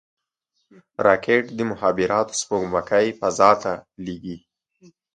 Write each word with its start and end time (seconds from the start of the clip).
راکټ 1.05 1.43
د 1.57 1.59
مخابراتو 1.71 2.37
سپوږمکۍ 2.41 3.07
فضا 3.19 3.51
ته 3.61 3.71
لیږي 4.05 4.37